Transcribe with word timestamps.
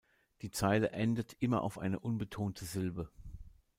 Die 0.41 0.49
Zeile 0.49 0.93
endet 0.93 1.33
immer 1.43 1.61
auf 1.61 1.77
eine 1.77 1.99
unbetonte 1.99 2.65
Silbe. 2.65 3.11